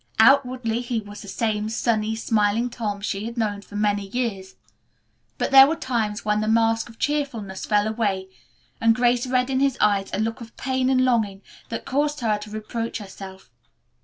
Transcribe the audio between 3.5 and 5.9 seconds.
for so many years, but there were